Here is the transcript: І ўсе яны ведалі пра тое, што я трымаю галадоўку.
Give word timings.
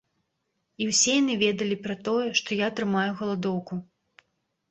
І 0.83 0.85
ўсе 0.91 1.11
яны 1.21 1.33
ведалі 1.43 1.75
пра 1.85 1.95
тое, 2.07 2.25
што 2.39 2.49
я 2.61 2.67
трымаю 2.79 3.11
галадоўку. 3.19 3.73